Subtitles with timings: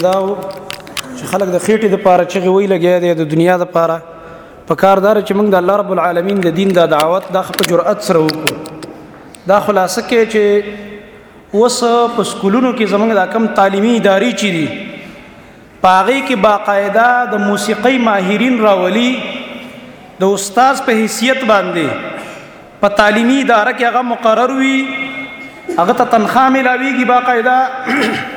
[0.00, 0.28] داو
[1.16, 3.96] چې خلک د خېټې د پاره چې وی لګیا دی د دنیا د پاره
[4.70, 8.00] په کاردار چې موږ د الله رب العالمین د دین د دعوت د خپ جرأت
[8.08, 8.56] سره وکړو
[9.52, 11.76] دا خلاصه کې چې وس
[12.16, 14.66] په سکولونو کې زمونږ د کم تعلیمی ادارې چي دي
[15.84, 19.06] پاغي کې باقاعده د موسیقي ماهرین راولي
[20.24, 26.58] د استاد په حیثیت باندې په تعلیمی اداره کې هغه مقرر وي هغه ته تنخواه
[26.60, 28.30] ملاويږي باقاعده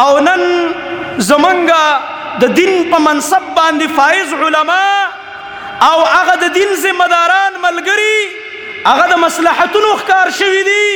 [0.00, 0.42] او نن
[1.18, 1.84] زمنګا
[2.40, 4.84] د دین په منصب باندې فائز علما
[5.88, 8.28] او هغه د دین ذمہداران ملګری
[8.86, 10.86] هغه د مصلحتونو ښکار شوی دی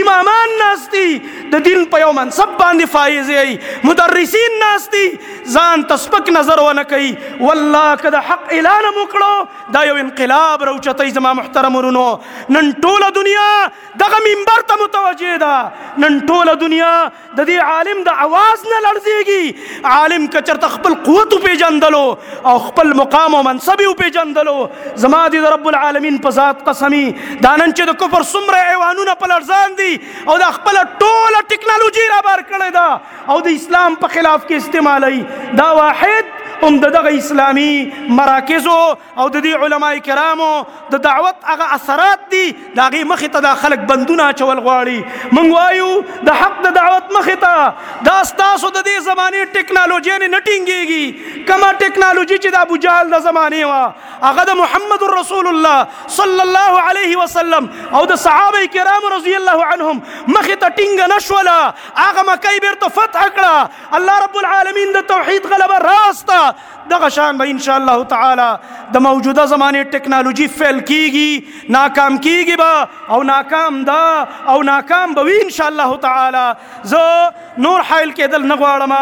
[0.00, 1.06] امامان ناستی
[1.54, 3.56] د دین په یو منصب باندې فایز ای
[3.90, 5.04] مدرسین ناستی
[5.56, 11.32] ځان تسپک نظر ونه کوي والله کدا حق اعلان وکړو دا یو انقلاب راوچتای زما
[11.40, 12.06] محترم ورونو
[12.58, 13.46] نن ټوله دنیا
[14.04, 19.92] دغه منبر ته متوجه ده نن ټوله دنیا د دې عالم د आवाज نه لړزيږي
[19.96, 22.04] عالم کچر تخپل قوت پیژندلو
[22.44, 24.54] او خپل مقام او منصب او په جندلو
[25.04, 27.04] زما دي رب العالمین په ذات قسمی
[27.44, 29.90] دانن چې د کفر سمره ایوانونه په لړزان دي
[30.26, 32.86] او د خپل ټوله ټکنالوژي را بار کړی دا
[33.34, 35.22] او د اسلام په خلاف کې استعمالای
[35.62, 40.50] دا واحد هم دغه اسلامي مراکز او د دې علما کرامو
[40.92, 42.44] د دعوت هغه اثرات دي
[42.78, 45.90] دا غي مخ ته د خلک بندونه چول غواړي مونږ وایو
[46.28, 47.66] د حق د دعوت مخ ته
[48.08, 53.22] دا ستاسو د دې زماني ټکنالوژي نه ټینګيږي کما ټکنالوژي چې د ابو جهل د
[53.28, 53.84] زمانه وا
[54.28, 57.70] هغه د محمد رسول الله صلی الله علیه وسلم
[58.00, 63.28] او د صحابه کرام رضی الله عنهم مخ ته ټینګ نشولا هغه مکه بیرته فتح
[63.28, 66.45] کړه الله رب العالمین د توحید غلبه راسته
[66.90, 68.48] دغه شان به ان شاء الله تعالی
[68.92, 71.44] د موجوده زمانه ټکنالوژي فیل کیږي
[71.76, 72.72] ناکام کیږي به
[73.16, 76.44] او ناکام دا او ناکام به وي ان شاء الله تعالی
[76.82, 77.06] زه
[77.68, 78.92] نور حایل کېدل نه غواړم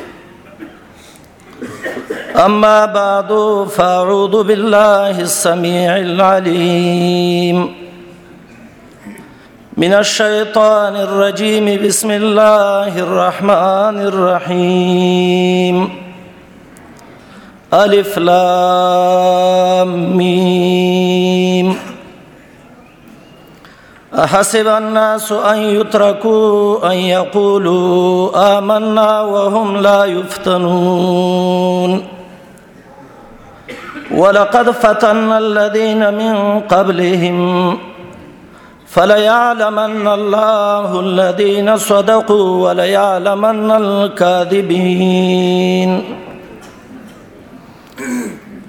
[2.46, 3.32] أما بعد
[3.70, 7.74] فأعوذ بالله السميع العليم
[9.78, 15.90] من الشيطان الرجيم بسم الله الرحمن الرحيم
[17.74, 21.76] ألف لام ميم
[24.16, 32.17] أحسب الناس أن يتركوا أن يقولوا آمنا وهم لا يفتنون
[34.12, 37.40] ولقد فتنا الذين من قبلهم
[38.88, 45.92] فليعلمن الله الذين صدقوا وليعلمن الكاذبين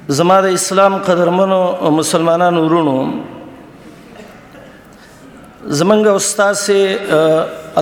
[0.08, 2.99] زما د اسلام قدرمنو او مسلمانانو ورونو
[5.81, 6.81] زمنګ استاد سي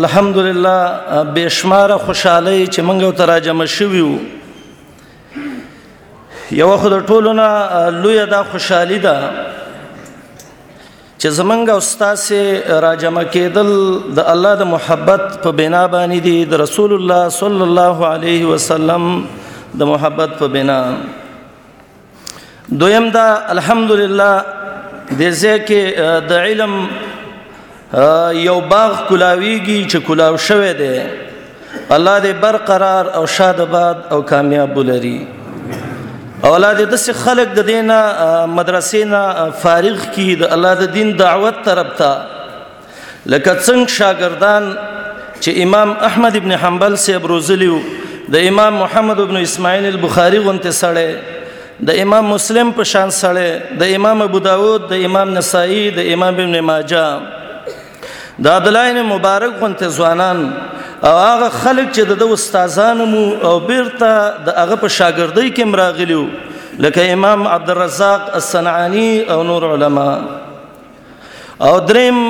[0.00, 0.80] الحمدلله
[1.34, 4.08] بشمار خوشالۍ چې منګو تراجم شویو
[6.50, 7.48] یو خو د ټولو نه
[8.02, 9.28] لوی دا خوشحالي ده
[11.18, 12.40] چې زمنګ استاد سي
[12.82, 13.70] راجمه کېدل
[14.18, 19.08] د الله د محبت په بنا باندې دي د رسول الله صلی الله علیه وسلم
[19.80, 20.80] د محبت په بنا
[22.82, 24.34] دویم دا الحمدلله
[25.22, 26.88] د ځکه د علم
[28.48, 30.94] یو باغ کلاویږي چې کلاو شوه دی
[31.90, 35.18] الله دې برقرار او شاد باد او کامیاب ولري
[36.44, 37.94] اولاد د څه خلق د دینه
[38.56, 39.22] مدرسې نه
[39.62, 42.10] فارغ کی د الله د دین دعوت طرف ته
[43.32, 44.64] لکه څنګه شاګردان
[45.42, 47.78] چې امام احمد ابن حنبل سے ابروزلیو
[48.36, 51.10] د امام محمد ابن اسماعیل البخاری غونته سړی
[51.90, 53.50] د امام مسلم په شان سړی
[53.84, 57.20] د امام ابو داود د امام نسائی د امام ابن ماجه
[58.44, 60.38] د عبد الله بن مبارک غونته ځوانان
[61.04, 64.10] او هغه خلک چې د استادانو او بیرته
[64.46, 66.24] د هغه په شاګردۍ کې مراغلیو
[66.84, 70.22] لکه امام عبدالرزاق الصنعاني او نور علما
[71.68, 72.20] او دریم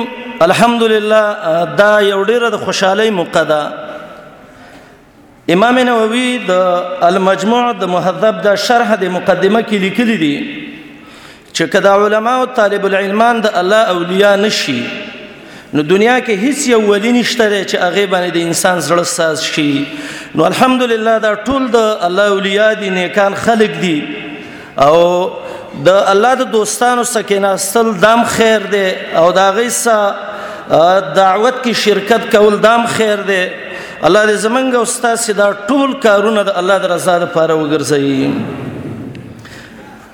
[0.47, 3.63] الحمدلله دا یو ډیره د خوشحالي مقدا
[5.55, 6.51] امام نووي د
[7.09, 10.37] المجموع د مهذب د شرح د مقدمه کې لیکلي دي
[11.53, 14.81] چې کدا علما او طالب العلمان د الله اولیاء نشي
[15.73, 20.35] نو دنیا کې هیڅ یو ولی نشته چې هغه باندې د انسان زړه ساز شي
[20.39, 23.97] نو الحمدلله دا ټول د الله اولیا دي نیکان خلق دي
[24.85, 25.01] او
[25.87, 28.85] د الله د دوستانو سکینه اصل دام خیر دی
[29.23, 29.97] او دا غیسه
[30.69, 36.43] دعوت کې شرکت کول دام خیر دی الله دې زمنګ او استاد دا ټول کارونه
[36.51, 38.33] د الله د رضا لپاره وګرځي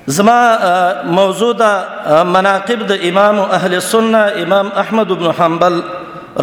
[0.06, 0.38] زما
[1.08, 1.64] موضوع د
[2.28, 5.80] مناقب د امام اهل سنه امام احمد بن حنبل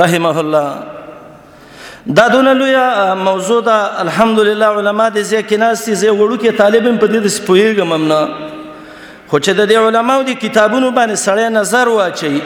[0.03, 0.70] رحمه الله
[2.15, 2.77] دا دونه لوی
[3.27, 8.22] موضوع ده الحمدلله علما د زیکناسي زی وړو کې طالبم په دې د سپویګم نه
[9.30, 12.41] خو چې د علماو د کتابونو باندې سړی نظر واچي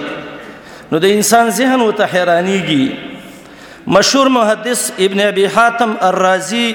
[0.92, 2.92] نو د انسان ذهن وته حیرانيږي
[3.88, 6.68] مشهور محدث ابن ابي حاتم الرازي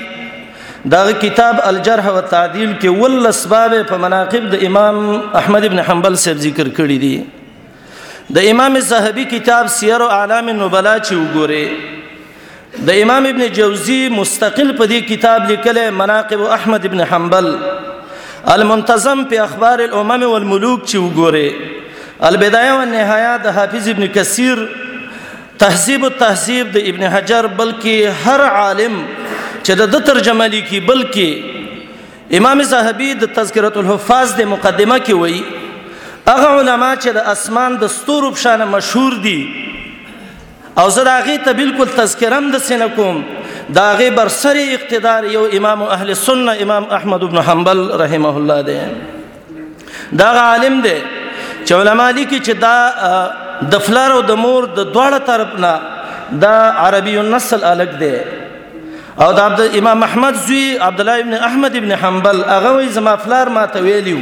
[0.84, 5.00] دا کتاب الجرح والتعديل کې ول اسباب په مناقب د امام
[5.40, 11.16] احمد ابن حنبل سب ذکر کړی دي د امام زاهبي کتاب سیر اعلام النبلا چې
[11.16, 17.50] وګوره د امام ابن جوزی مستقل په دې کتاب لیکل مناقب احمد ابن حنبل
[18.56, 24.64] المنتظم په اخبار الامم والملوک چې وګوره البدايه والنهايه د حافظ ابن کثیر
[25.64, 29.00] تهذیب التهذیب د ابن حجر بلکې هر عالم
[29.62, 35.42] چې د ترجمه لیکي بلکې امام زاهبي د تذکرۃ الحفاظ د مقدمه کې وایي
[36.28, 39.38] هغه علما چې د اسمان د ستورو په شان مشهور دي
[40.80, 43.22] او زه د هغه ته بالکل تذکرم د سینه کوم
[43.76, 48.60] د هغه بر سر اقتدار یو امام اهل سنه امام احمد بن حنبل رحمه الله
[48.70, 48.78] دی
[50.22, 50.96] دا عالم دی
[51.64, 53.24] چې علما لیکي چې دا
[53.72, 55.72] د فلر او د مور د دواړه طرف نه
[56.46, 56.54] دا
[56.86, 58.14] عربي النسل الګ دی
[59.24, 63.12] او د عبد امام احمد زوی عبد الله ابن احمد ابن حنبل هغه وی زما
[63.24, 64.20] فلار ما ته ویلیو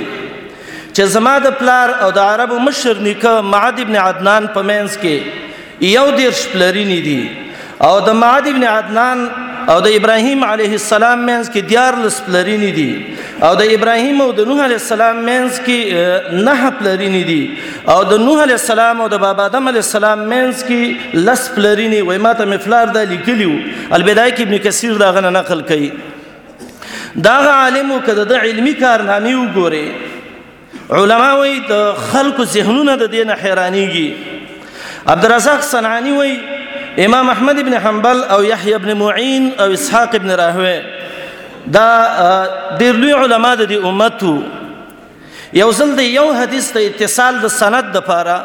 [0.95, 5.93] چې زما د پلار او د عربو مشر نیکه معد ابن عدنان په مینس کې
[5.97, 7.19] یو دیرش پلرینی دي
[7.91, 9.23] او د معد ابن عدنان
[9.75, 12.91] او د ابراهیم علیه السلام مینس کې دیار لس پلرینی دي
[13.47, 17.39] او د ابراهیم او د نوح علی السلام مینس کې نه پلرینی دي
[17.95, 22.01] او د نوح علی السلام او د بابا آدم علی السلام مینس کې لس پلرینی
[22.09, 23.53] وای ماته مفلار د لیکلیو
[23.95, 30.99] البدايه کې ابن کثیر دا غنه نقل کړي دا عالم کده د علمی کارنامې وګوره
[30.99, 36.37] علما وای د خلق ذهنونه د دینه حیرانیږي عبدالرزاق صنعانی وای
[37.09, 40.79] امام احمد ابن حنبل او یحیی ابن معین او اسحاق ابن راهوی
[41.73, 44.35] دا د لوی علما د دې امتو
[45.63, 48.37] یو ځل د یو حدیث ته اتصال د سند د پاره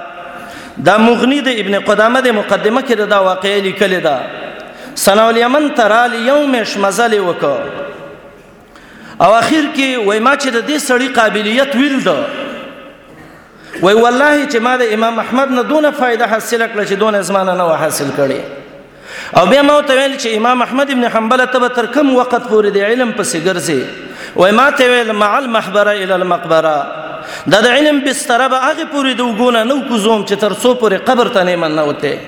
[0.87, 4.15] دا مغنی د ابن قدامه د مقدمه کې دا واقعې لیکل دا
[5.03, 7.43] سنا الیمن ترال یومش مزل وک
[9.21, 12.19] او اخر کې وای ما چې د دې سړی قابلیت ویل دا
[13.85, 17.53] وای والله چې ما د امام احمد نه دونه فائدہ حاصل کړ چې دونه زمانه
[17.61, 18.61] نه حاصل کړي
[19.37, 22.69] او بیا مو ته ویل چې امام احمد ابن حنبل ته تر کوم وخت پورې
[22.77, 23.81] د علم پسې ګرځي
[24.41, 29.13] وای ما ته ویل مع المحبره الى المقبره دا د علم بستر به هغه پورې
[29.17, 32.19] د وګونه نو کوزوم چې تر څو پورې قبر ته نه من نه وته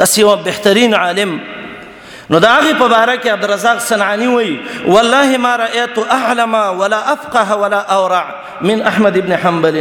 [0.00, 1.38] دا سیو بهترین عالم
[2.34, 4.56] نو دا هغه په اړه کې عبدالرزاق صنعاني وای
[4.96, 8.24] والله ما رايت اعلم ولا افقه ولا اورع
[8.60, 9.76] من احمد ابن حنبل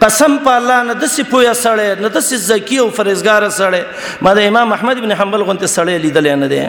[0.00, 3.82] قسم په الله نه د سی پویا سړی نه د سی زکی او فرزګار سړی
[4.26, 6.60] ما د امام احمد ابن حنبل غونته سړی لیدل نه دی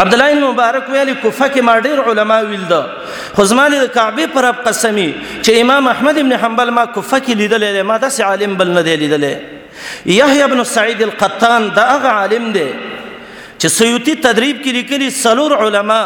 [0.00, 2.80] عبد الله بن مبارک ویلی کوفه کې ما ډېر علما ویل دا
[3.34, 5.06] خو زمانه د کعبه پر اب قسمی
[5.42, 8.96] چې امام احمد ابن حنبل ما کوفه کې لیدل ما داسې عالم بل نه دی
[9.04, 9.24] لیدل
[10.16, 12.66] یحیی ابن سعید القطان دا هغه عالم دی
[13.58, 16.00] چې سیوطی تدریب کې لیکلي سلور علما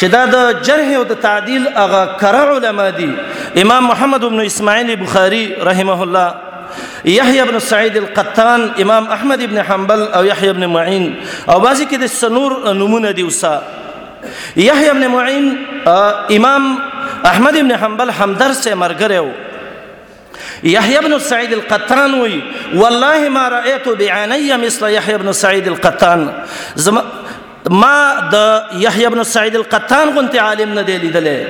[0.00, 3.10] چې دا د جرح او د تعدیل هغه کر علماء دي
[3.62, 6.28] امام محمد ابن اسماعیل بخاری رحمه الله
[7.12, 11.08] یحیی ابن سعید القطان امام احمد ابن حنبل او یحیی ابن معین
[11.48, 13.54] او بعضی کې د سنور نمونه دي وسا
[14.66, 15.50] یحیی ابن معین
[16.38, 16.70] امام
[17.32, 19.30] احمد ابن حنبل همدر سے مرګره و
[20.70, 22.40] یحیی ابن سعید القطان وی
[22.74, 26.26] والله ما رأیت بعینی مثل یحیی ابن سعید القطان
[26.86, 27.02] زما
[27.70, 28.36] ما د
[28.84, 31.46] يحيى بن سعيد القطان غنت عالم نه دی لیدلې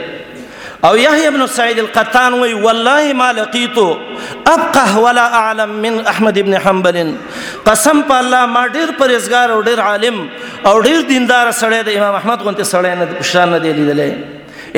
[0.84, 3.98] او يحيى بن سعيد القطان وی والله ما لقيته
[4.46, 7.14] ابقه ولا اعلم من احمد بن حنبل
[7.64, 10.26] قسم په الله ما ډیر پرېزګار او ډیر عالم
[10.66, 14.12] او ډیر دیندار سړی د امام احمد غنت سړی نه شان نه دی لیدلې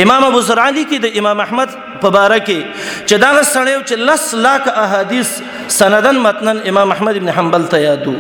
[0.05, 1.69] امام ابو زرعلی کې د امام احمد
[2.07, 2.59] مبارکي
[3.09, 5.39] چې دا سړیو چې لس لاک احادیث
[5.79, 8.15] سندن متنن امام احمد ابن حنبل ته یادو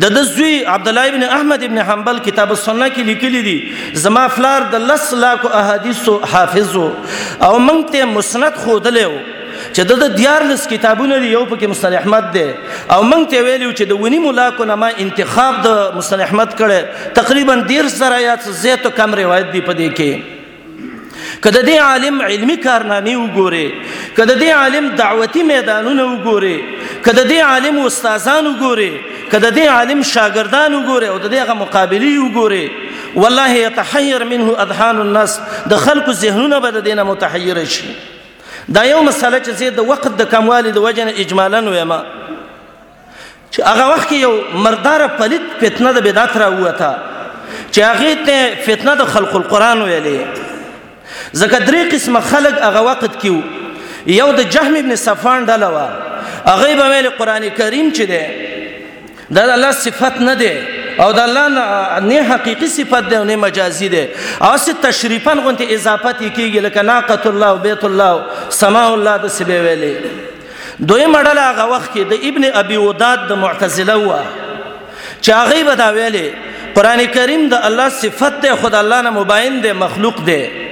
[0.00, 4.24] د د زوی عبد الله ابن احمد ابن حنبل کتاب السنه کې لیکلي دي زما
[4.36, 6.02] فلار د لس لاکو احادیث
[6.34, 11.96] حافظ او مونږ ته مسند خودلې و چې د دیارلس کتابونه دی یو پکې مصطفی
[12.02, 16.28] احمد دی او مونږ ته ویلو چې د ونی ملاکو نه ما انتخاب د مصطفی
[16.28, 21.82] احمد کړي تقریبا ډیر سره یا زیاتو کم روایت دی په دې کې کله دې
[21.84, 29.13] عالم علمی کارنامې وګوره کله دې عالم دعوتی میدانونه وګوره کله دې عالم استادان وګوره
[29.34, 32.64] کده دې عالم شاګردان وګوره او د دې هغه مقابلي وګوره
[33.20, 35.32] والله يتحير منه اذهان الناس
[35.72, 37.86] د خلق ذهنونه بد دینه متحیر شي
[38.76, 41.98] دا یو مسله چې زید وخت د کموالي د وجنه اجمالا ویما
[43.50, 44.32] چې هغه وخت یو
[44.68, 46.94] مردار پلیت فتنه د بدعت را وته
[47.72, 53.36] چې هغه ته فتنه د خلق القرآن ویلې زکه درې قسمه خلق هغه وخت کیو
[54.22, 55.86] یو د جهم ابن صفان ډله وا
[56.46, 58.52] هغه به ویل قران کریم چې ده
[59.32, 60.52] دا د الله صفت نه دی
[61.02, 61.44] او د الله
[62.08, 64.04] نه حقيقي صفت دی او نه مجازي دی
[64.46, 68.12] او څه تشریفن غونته اضافت کیږي لکه ناقۃ الله بیت الله
[68.62, 69.94] سماع الله د سبه ویلې
[70.90, 74.14] دوی مړل هغه وخت کې د ابن ابي وداد د معتزله و
[75.22, 76.26] چې هغه به دا ویلې
[76.76, 80.63] قران کریم د الله صفت دی خدای الله نه مباين دی مخلوق دی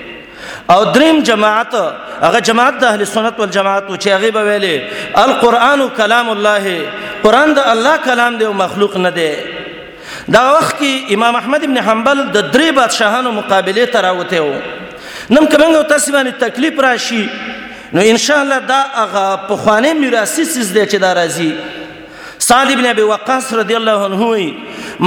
[0.70, 1.74] او دریم جماعت
[2.22, 4.82] هغه جماعت د اهل سنت والجماعت چې هغه به ویلي
[5.16, 6.66] القرآن کلام الله
[7.24, 9.32] قران د الله کلام دی او مخلوق نه دی
[10.28, 14.52] دا وخت کې امام احمد ابن حنبل د درې بادشاهانو مقابله ته راوته و
[15.36, 17.22] نن کومه تاسو باندې تکلیف راشي
[17.98, 21.50] نو ان شاء الله دا هغه په خوانه میراثي سیس دی چې دا راځي
[22.48, 24.52] صالح ابن ابي وقاص رضی الله عنه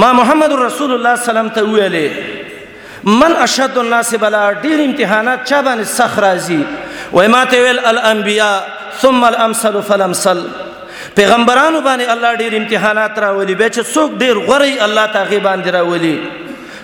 [0.04, 2.35] ما محمد رسول الله صلی الله علیه وسلم ته ویلي
[3.06, 6.60] من اشد الناس بلا ډیر امتحانات چا باندې سخ راځي
[7.12, 8.66] وای ماته ویل الانبیاء
[9.02, 10.40] ثم الامثل فلمثل
[11.20, 16.18] پیغمبرانو باندې الله ډیر امتحانات راولي به چې څوک ډیر غوري الله تعالی باندې راولي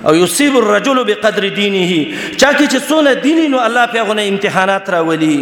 [0.09, 5.35] او یصيب الرجل بقدر دینه چا کې چې څونه دیني نو الله پیغونه امتحانات راولي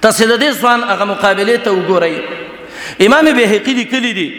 [0.00, 4.30] تاسو د دې ځوان هغه مقابله ته وګورئ امام بهقي لیکلی دی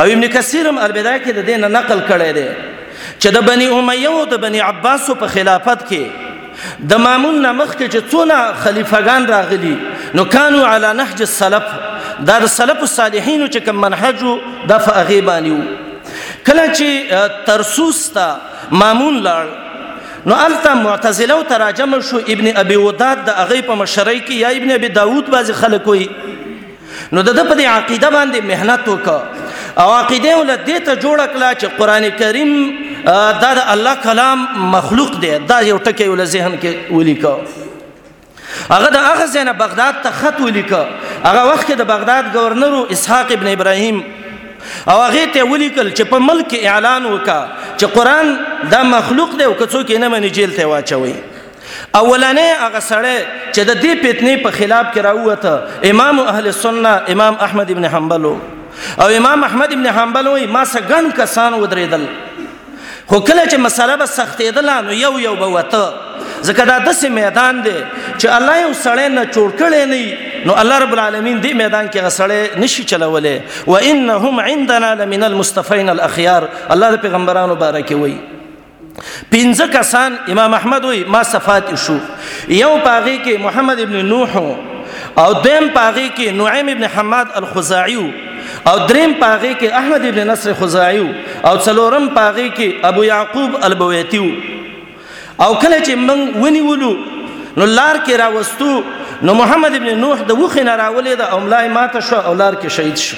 [0.00, 2.74] او ابن کثیرم البدایه کې د دین نقل کړی دی
[3.18, 7.94] چې د بنی امیه او د بنی عباس په خلافت کې د مامون نامخ کې
[7.94, 9.76] چې څونه خلیفګان راغلي
[10.20, 15.58] نو کانو علی نهج السلف دا د سلف الصالحین چې کوم منهج د فغیبانیو
[16.46, 18.26] کله چې ترسوستا
[18.82, 24.20] مامون لاړ نو البته معتزله او تراجم شو ابن ابي وداد د اغه په مشرۍ
[24.26, 26.06] کې یا ابن ابي داوود بعض خلک وي
[27.12, 31.52] نو د په دې عقیده باندې مهنت وکاو او عقیده ول دې ته جوړ کړه
[31.60, 32.56] چې قران کریم
[33.12, 34.38] دا د الله کلام
[34.74, 37.32] مخلوق دی دا یو ټکی ول ذهن کې ولیکو
[38.70, 43.30] هغه د هغه ځنه بغداد ته خط ولیکو هغه وخت کې د بغداد گورنر اسحاق
[43.36, 44.02] ابن ابراهيم
[44.94, 47.38] او هغه ته ولیکل چې په ملک اعلان وکا
[47.76, 48.36] چې قران
[48.76, 53.16] دا مخلوق دی او که څوک یې نه مني جیل ته واچوي اولنې هغه سړی
[53.54, 58.24] چې د دې پیتنې په خلاف کې راووته امام اهل سنت امام احمد ابن حنبل
[58.30, 62.14] او امام احمد ابن حنبل وای ما سګن کسان ودرېدل
[63.06, 65.82] خو کله چې مسله به سختېدله نو یو یو به وته
[66.42, 67.74] ځکه دا داسې میدان دی
[68.18, 70.18] چې الله یو سړی نه جوړ کړی نه
[70.50, 75.88] نو الله رب العالمین دې میدان کې غسړی نشي چلولې و انهم عندنا لمن المستفین
[75.94, 78.14] الاخيار الله د پیغمبرانو بارک وي
[79.32, 81.98] پنځه کسان امام احمد وي ما صفات شو
[82.62, 84.36] یو پاغي کې محمد ابن نوح
[85.18, 88.02] او دیم پاغي کې نعیم ابن حماد الخزاعی
[88.68, 90.98] او دریم پاغي کې احمد ابن نصر خزاعي
[91.48, 94.22] او څلورم پاغي کې ابو يعقوب البويتي
[95.40, 96.90] او کله چې من ونیولو
[97.62, 98.82] نو لار کې راوستو
[99.28, 102.68] نو محمد ابن نوح د وخه نه راولې د املای ماته شو او لار کې
[102.68, 103.16] شهید شو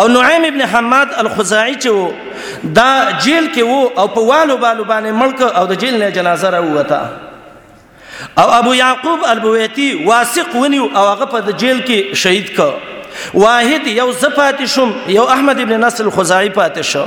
[0.00, 2.88] او نعیم ابن حماد الخزاعي چې دا
[3.26, 8.42] جیل کې وو او په والو بالو باندې ملک او د جیل نه جنازه راوته
[8.42, 12.90] او ابو یعقوب البویتی واثق ونی او هغه په جیل کې شهید کړ
[13.34, 17.06] واحد یو زفات شم یو احمد ابن نصر الخزاعي پاتې شو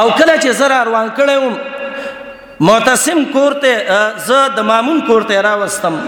[0.00, 1.54] او کله چې زر روان کړم
[2.68, 5.98] معتصم کورته ز د مامون کورته راوستم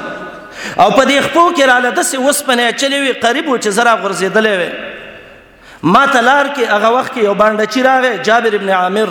[0.79, 4.67] او په دې خپو کې را لده سه وسپنه چلیوي قریب و چې زر غرزیدلې
[4.67, 4.71] و
[5.97, 9.09] ما تلار کې هغه وخت کې یو باندې چې راغې جابر ابن عامر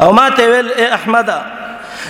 [0.00, 1.28] او ما ته ویل اے احمد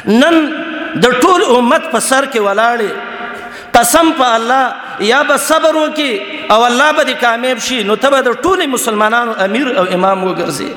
[0.06, 0.52] نن
[0.94, 6.60] د ټول امت په سر کې ولاړې قسم په الله یا به صبر وکي او
[6.66, 10.68] الله به کامیاب شي نو ته به د ټولو مسلمانانو امیر او امام وګرځي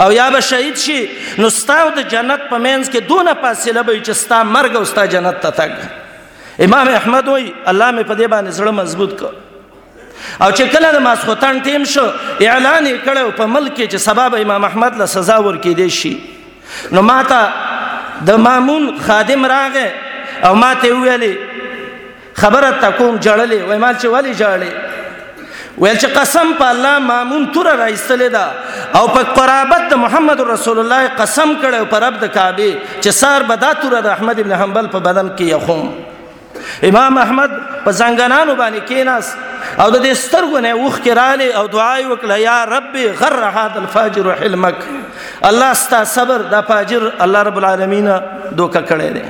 [0.00, 1.06] او یا به شهید شي
[1.38, 5.04] نو ستاو د جنت په منځ کې دونه فاصله به چې ستا مرګ او ستا
[5.06, 5.70] جنت ته تګ
[6.64, 9.32] امام احمد وای الله مې په دې باندې زړه مضبوط کړ
[10.44, 12.06] او چې کله د ماسخوتن ټیم شو
[12.40, 16.18] اعلان یې کړو په ملک کې چې سبب امام احمد له سزا ورکې دي شي
[16.92, 17.52] نو ماته
[18.26, 19.86] د مامون خادم راغې
[20.46, 21.57] او ماته ویلې
[22.40, 24.96] خبره تکوم جړلې وای ما چې ولی جړلې
[25.84, 28.46] ویل چې قسم په الله مامون تور راځتلې دا
[28.98, 32.68] او په قرابت د محمد رسول الله قسم کړو په رب د کعبه
[33.00, 37.50] چې سار بدا تور د احمد ابن حنبل په بدن کې یخوم امام احمد
[37.84, 39.26] په زنګنانو باندې کېناس
[39.80, 44.30] او د دې سترګو نه وښ کړاله او دعای وکړه یا رب غر هذا الفاجر
[44.44, 48.10] حلمك الله ستا صبر دا فاجر الله رب العالمین
[48.52, 49.28] دوکه کړی دی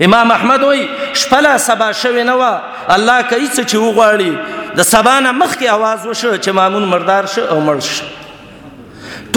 [0.00, 2.58] امام احمد وای شپلا سبا شوی نه وا
[2.88, 4.32] الله کوي چې وغواړي
[4.76, 8.04] د سبا نه مخکې आवाज وشو چې مامون مردار شو او مړ شو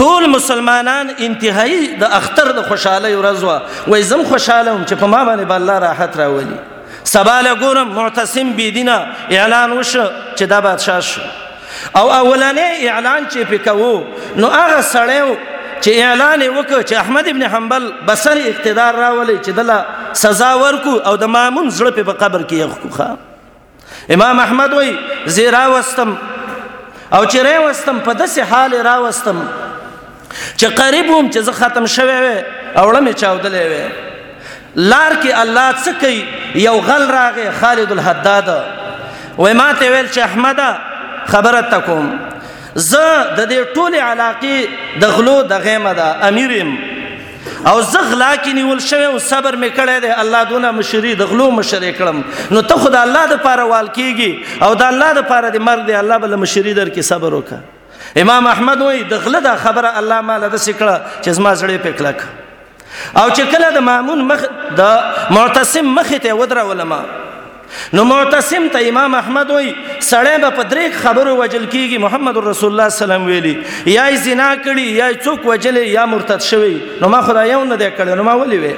[0.02, 3.60] ټول مسلمانان انتهایی د اختر د خوشحالي ورځ وا
[3.94, 6.56] وای زم خوشاله هم چې په ما باندې الله راحت راولي
[7.14, 8.96] سبا له ګورم معتصم بيدینا
[9.38, 10.04] اعلان وشو
[10.36, 11.20] چې دا بادشاه شو
[11.96, 14.04] او اولانې اعلان چې پکوو
[14.44, 15.34] نو هغه سړیو
[15.84, 19.84] چې اعلان وکړ چې احمد ابن حنبل بصری اقتدار راولي چې دله
[20.16, 24.92] سزا ورکو او د مامون زړه په قبر کې یخوخه امام احمد وای
[25.38, 26.14] زیرا واستم
[27.14, 29.42] او چې را واستم په داسې حال را واستم
[30.56, 32.32] چې قریب وم چې زه ختم شوه و
[32.78, 33.88] او لمې چاودلې و
[34.76, 36.24] لار کې الله څه کوي
[36.66, 38.50] یو غل راغې خالد الحداد
[39.36, 40.78] وای ماته ویل چې احمد
[41.34, 42.08] خبره تکوم
[42.74, 44.68] زه د دې ټوله علاقې
[45.04, 46.72] د غلو د غیمه ده امیرم
[47.70, 51.46] او زغلا کې نیول شوی او صبر مې کړی دی الله دونه مشری د غلو
[51.58, 52.22] مشری کړم
[52.56, 55.86] نو ته خدای الله د پاره وال کیږي او د الله د پاره د مرګ
[55.90, 59.90] دی الله بل مشری در کې صبر وکړه امام احمد وای د غله د خبره
[60.02, 62.24] الله مال د سکړه چې زما زړه په کلک
[63.22, 64.46] او چې کله د مامون مخ
[64.80, 67.00] د معتصم مخ ته ودره ولما
[67.92, 72.70] نو معتصم ته امام احمد وای سړی به په درې خبرو وجل کیږي محمد رسول
[72.72, 73.54] الله سلام ویلی
[73.94, 78.10] یا زنا کړي یا څوک وجل یا مرتد شوی نو ما خدایو نه دی کړی
[78.20, 78.74] نو ما ولي وی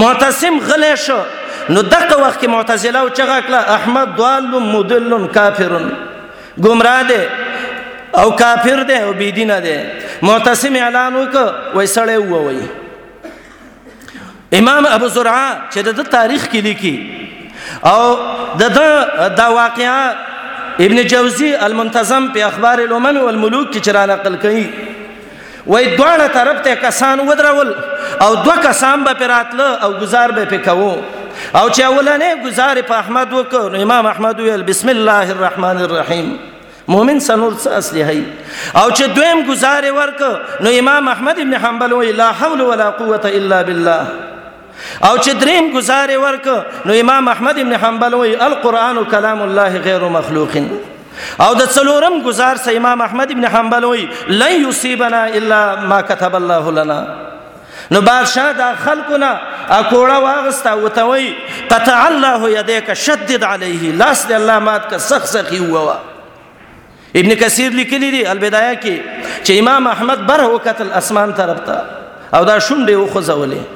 [0.00, 1.18] معتصم غلی شو
[1.68, 5.72] نو دغه وخت کې معتزله او چغه کړه احمد ضال مدل کافر
[6.66, 7.22] گمراه دی
[8.24, 9.76] او کافر دی او بيدینه دی
[10.28, 12.60] معتصم اعلان وکړ وای سړی ووی
[14.62, 16.96] امام ابو زرعه چې د تاریخ کې لیکي
[17.94, 18.16] او
[18.60, 18.78] د
[19.38, 20.04] دا واقعا
[20.86, 24.66] ابن جوزی المنتظم په اخبار الامم والملوک کې چرانه نقل کړي
[25.66, 27.72] وای دوه طرف ته کسان ودرول
[28.26, 30.90] او دوه کسان به پراتله او گزار به پکاو
[31.54, 36.30] او چې اولنې گزار په احمد وکړ امام احمد ویل بسم الله الرحمن الرحیم
[36.92, 38.22] مؤمن سنور اصلي هي
[38.74, 40.22] او چې دویم گزار ورک
[40.66, 44.27] نو امام احمد ابن حنبل وی لا حول ولا قوه الا بالله
[45.04, 46.46] او چې دریم گزارې ورک
[46.88, 50.56] نو امام احمد ابن حنبل وی القران کلام الله غیر مخلوق
[51.40, 54.04] او د څلورم گزار سه امام احمد ابن حنبل وی
[54.42, 55.62] لن يصيبنا الا
[55.92, 56.98] ما كتب الله لنا
[57.94, 59.30] نو بادشاہ دا خلقنا
[59.76, 61.30] اکوڑا واغستا وتوی
[61.70, 65.94] قطع الله يديك شدد عليه لاس دې الله مات کا سخ سخی هوا
[67.18, 71.80] ابن کثیر لیکلی دی البدايه کې چې امام احمد بره وکتل اسمان طرف ته
[72.34, 73.74] او دا شونډه وخزولې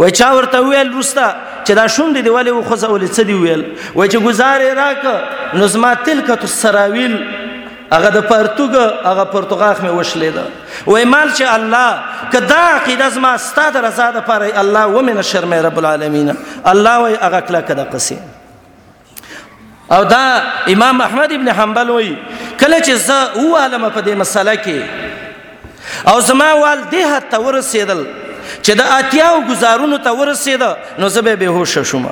[0.00, 1.24] وای چا ورته ویل رستا
[1.64, 5.82] چې دا شوند دی ولی خو ځول څه دی ویل وای چې گزارې راک نظم
[6.06, 7.16] تلکه السراویل
[7.92, 10.44] هغه د پرتګ هغه پرتګاخ مې وشلې ده
[10.94, 12.00] وای مال چې الله
[12.36, 16.32] کدا عقیده زما ستاد رضا ده پر الله و من شرم رب العالمین
[16.72, 18.14] الله وای هغه کله کده قصې
[19.98, 20.22] او دا
[20.78, 22.16] امام احمد ابن حنبل وای
[22.64, 28.04] کله چې زه و عالم په دې مسله کې او زما والدې ته ورسېدل
[28.62, 32.06] چې د اتیاو گزارونو ته ورسېده نو زه به بهوش شوم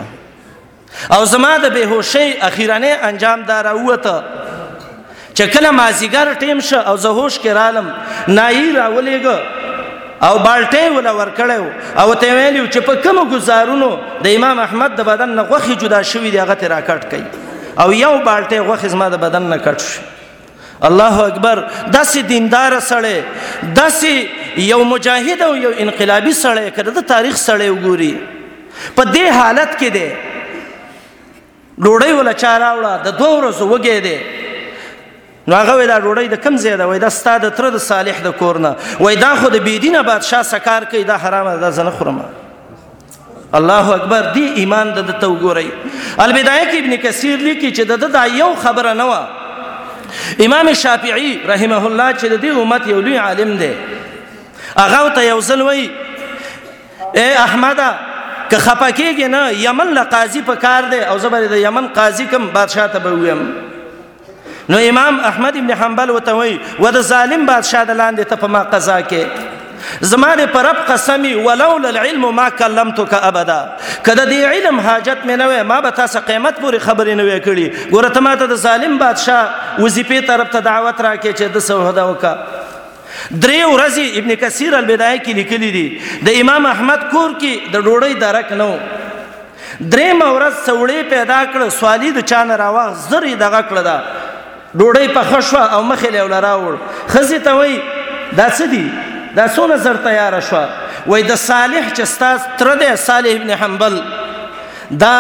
[1.17, 4.15] او زما د بهوشي اخیرانه انجام دار اوته
[5.35, 7.93] چې کله مازیګر ټیم شو او زه هوش کې رالم
[8.41, 9.27] نایي راولېګ
[10.29, 13.91] او بالټه ولا ورکړیو او ته ویلو چې په کوم گزارونو
[14.29, 17.25] د امام احمد د بدن نه غوخي جدا شوی دی هغه ته راکټ کړي
[17.83, 20.01] او یو بالټه غوخي زما د بدن نه کټ شو
[20.87, 21.61] الله اکبر
[21.93, 23.21] داسې دیندار سړی
[23.75, 24.13] داسې
[24.65, 28.15] یو مجاهد او یو انقلابی سړی کړه د تاریخ سړی وګوري
[28.97, 30.11] په دې حالت کې دی
[31.87, 34.19] ډوړی ولا چاراوړه د دوه ورځې وګې دی
[35.53, 37.83] نو هغه وای دا ډوړی د کم ځای ده وای دا ستا د تر د
[37.87, 41.71] صالح د کور نه وای دا خو د بيدینه بادشاه سکار کوي دا حرام ده
[41.81, 42.21] زنه خورم
[43.59, 45.67] الله اکبر دی ایمان د تو ګورای
[46.19, 49.19] البدايه کې ابن کثیر لیکي چې د د یو خبره نه و
[50.45, 53.71] امام شافعي رحمه الله چې د دې امت یو لوی عالم دی
[54.77, 55.89] هغه ته یو ځل وای
[57.23, 57.89] اے احمده
[58.51, 62.47] که خپکیږي نه یمن له قاضي په کار دی او زبر د یمن قاضي کم
[62.49, 63.43] بادشاه ته به ویم
[64.73, 68.47] نو امام احمد ابن حنبل وته وای و د ظالم بادشاه د لاندې ته په
[68.57, 69.25] ما قضا کې
[70.01, 73.65] زماره پر رب قسمی ولولا العلم ما کلمتک ابدا
[74.07, 77.43] کله دی علم حاجت مې نه وې ما به تاسو قیامت پورې خبرې نه وې
[77.45, 79.49] کړې ګوره ته ماته د ظالم بادشاه
[79.87, 85.33] وظیفه طرف ته دعوت راکې چې د سوهدا وکا درې ورځې ابن کثیر البدایه کې
[85.33, 88.71] لیکلي دي د امام احمد کور کې د ډوړې درک نو
[89.81, 95.29] درې مورز سوړې پیدا کړ سوالی د چان راوغ زری دغه کړ دا ډوړې په
[95.35, 97.79] خشوه او مخې له ولراوړ خزي ته وای
[98.41, 99.07] دا څه دي
[99.39, 100.61] دا څونه زر تیار شو
[101.11, 103.99] وای د صالح چې استاد تر دې صالح ابن حنبل
[105.03, 105.13] دا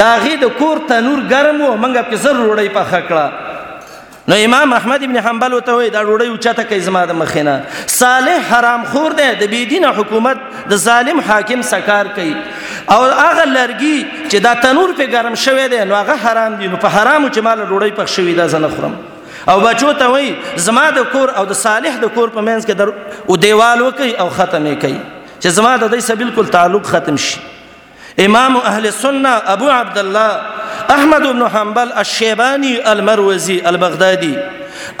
[0.00, 4.72] دا غي د کور تنور ګرم و منګه په زر وړي په خکړه نو امام
[4.80, 7.56] احمد ابن حنبل وته وای دا وړي اوچته کوي زما د مخینه
[7.96, 10.38] صالح حرام خور دی د بيدینه حکومت
[10.74, 12.30] د ظالم حاکم سکار کوي
[12.90, 13.98] او هغه لرګي
[14.30, 17.50] چې دا تنور په ګرم شوی دی نو هغه حرام دی نو په حرامو چې
[17.50, 18.96] مال وړي په شوی دا زنه خورم
[19.52, 20.32] او بچو ته وای
[20.68, 24.08] زما د کور او د صالح د کور په منځ کې در او دیوال وکي
[24.24, 24.98] او ختمې کوي
[25.40, 30.94] چې زما د دې سره بالکل تعلق ختم شي امام اهل سنه ابو عبد الله
[30.96, 34.32] احمد بن حنبل الشیبانی المروزی البغدادي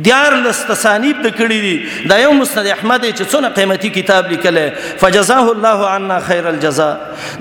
[0.00, 1.76] دیار لستسانیب د کړی دی
[2.10, 4.58] دا یو مسند احمد چې څونه قیمتي کتاب لیکل
[5.00, 6.94] فجزاه الله عنا خير الجزاء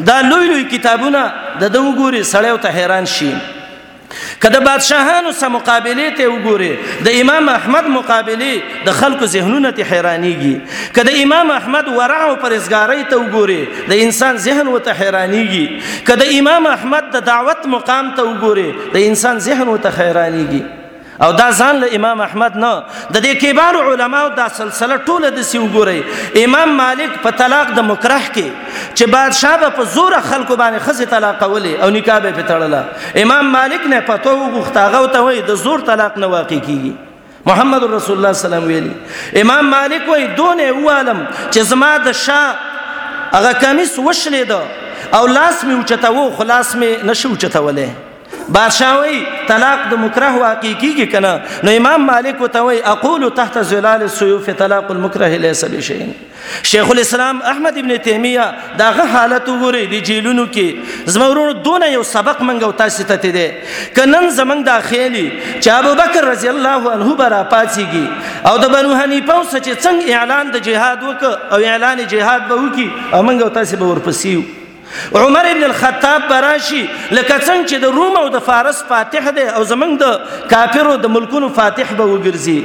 [0.10, 1.22] دا لوی لوی کتابونه
[1.62, 3.28] د دو ګوري سړیو ته حیران شي
[4.44, 6.68] کله بادشاهانو سره مقابله ته وګوري
[7.06, 10.56] د امام احمد مقابله د خلکو ذهنونه ته حیرانيږي
[11.00, 16.68] کله امام احمد ورع او پرزګاری ته وګوري د انسان ذهن وته حیرانيږي کله امام
[16.76, 20.64] احمد د دعوت مقام ته وګوري د انسان ذهن وته حیرانيږي
[21.26, 22.70] او دا ځان له امام احمد نه
[23.16, 26.00] د دې کبار علماو دا سلسله ټوله د سی وګوري
[26.46, 31.40] امام مالک په طلاق د مکرح کې چې بادشاہ په زور خلکو باندې خزه طلاق
[31.46, 36.18] ولې او نکاح به پټړله امام مالک نه پتو وغوښتاغه ته وای د زور طلاق
[36.24, 41.26] نه واقع کیږي محمد رسول الله صلی الله علیه وسلم امام مالک وای دونه عالم
[41.52, 47.30] چې زما د شاه هغه کمیس وشلې ده او لاس می اوچتاو خلاص می نشو
[47.36, 48.10] اوچتاولې
[48.50, 53.58] بادشاہ وای طلاق د مکره واقع کیږي کنه نو امام مالک وته وای اقول تحت
[53.70, 56.00] ظلال السيوف طلاق المکره ليس بشيء
[56.72, 58.46] شیخ الاسلام احمد ابن تیمیه
[58.84, 63.48] داغه حالت وګوري د جیلونو کې زمورونو دونه یو سبق منغو تاسو ته دی
[63.98, 65.26] کنن زمنګ داخلي
[65.62, 70.10] چې ابو بکر رضی الله عنه برا پاتېږي او د بنو حنیفه او سچ څنګه
[70.22, 71.24] اعلان د جهاد وک
[71.54, 74.42] او اعلان جهاد به وکي امنګو تاسو به ورپسیو
[75.16, 79.64] عمر ابن الخطاب براشي لکه څنګه چې د روم او د فارس فاتح دی او
[79.64, 82.64] زمنګ د کافرو د ملکونو فاتح به وګرځي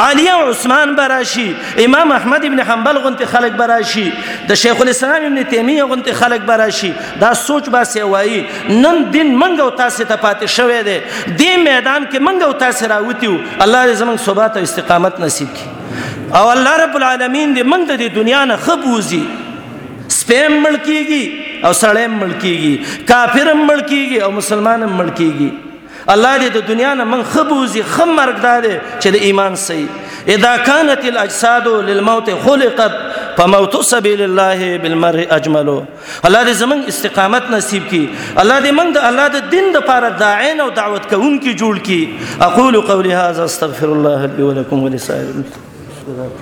[0.00, 1.46] علی او عثمان براشي
[1.86, 4.04] امام احمد ابن حنبل غنت خلق براشي
[4.52, 6.92] د شیخ الاسلام ابن تیمیه غنت خلق براشي
[7.24, 11.00] دا سوچ با سیوایی نن دین منګو تاسو ته پاتې شوې ده
[11.38, 16.50] دې میدان کې منګو تاسو راوتیو الله دې زمنګ ثبات او استقامت نصیب کړي او
[16.56, 19.22] الله رب العالمین دې منګ د دنیا نه خبوزي
[20.32, 21.24] سپیم مړ کیږي
[21.66, 22.74] او سړی مړ کیږي
[23.12, 25.50] کافر مړ کیږي او مسلمان مړ کیږي
[26.12, 29.86] الله دې د دنیا نه من خبوزي خمرګ دادې چې د ایمان سي
[30.36, 32.96] اذا كانت الاجساد للموت خلقت
[33.38, 38.04] فموت سبيل الله بالمرء اجمل الله دې زمون استقامت نصیب کی
[38.42, 42.00] الله دې من د الله د دین د پاره داعین او دعوت کوونکی جوړ کی
[42.50, 46.41] اقول قولي هذا استغفر الله لي ولكم ولسائر المسلمين